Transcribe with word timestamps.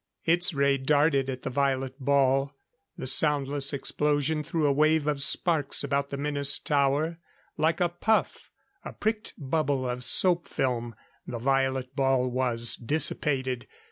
Its 0.25 0.51
ray 0.51 0.79
darted 0.79 1.29
at 1.29 1.43
the 1.43 1.49
violet 1.51 1.99
ball; 2.03 2.55
the 2.97 3.05
soundless 3.05 3.71
explosion 3.71 4.41
threw 4.43 4.65
a 4.65 4.71
wave 4.73 5.05
of 5.05 5.21
sparks 5.21 5.83
about 5.83 6.09
the 6.09 6.17
menaced 6.17 6.65
tower, 6.65 7.19
like 7.55 7.79
a 7.79 7.87
puff 7.87 8.49
a 8.83 8.93
pricked 8.93 9.35
bubble 9.37 9.87
of 9.87 10.03
soap 10.03 10.47
film 10.47 10.95
the 11.27 11.37
violet 11.37 11.95
ball 11.95 12.27
was 12.31 12.75
dissipated. 12.77 13.67